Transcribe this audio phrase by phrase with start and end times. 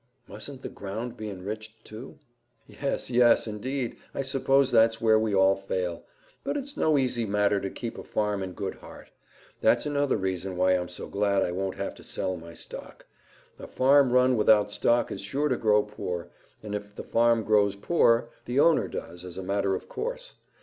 [0.27, 2.17] "Mustn't the ground be enriched, too?"
[2.65, 6.05] "Yes, yes indeed; I suppose that's where we all fail.
[6.43, 9.11] But it's no easy matter to keep a farm in good heart.
[9.59, 13.05] That's another reason why I'm so glad I won't have to sell my stock.
[13.59, 16.29] A farm run without stock is sure to grow poor,
[16.63, 20.33] and if the farm grows poor, the owner does as a matter of course.